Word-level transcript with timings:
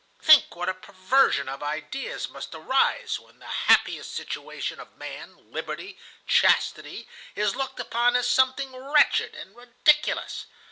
Think 0.19 0.55
what 0.55 0.67
a 0.67 0.73
perversion 0.73 1.47
of 1.47 1.61
ideas 1.61 2.27
must 2.27 2.55
arise 2.55 3.19
when 3.19 3.37
the 3.37 3.45
happiest 3.69 4.15
situation 4.15 4.79
of 4.79 4.97
man, 4.97 5.51
liberty, 5.51 5.99
chastity, 6.25 7.07
is 7.35 7.55
looked 7.55 7.79
upon 7.79 8.15
as 8.15 8.27
something 8.27 8.75
wretched 8.75 9.35
and 9.35 9.55
ridiculous. 9.55 10.47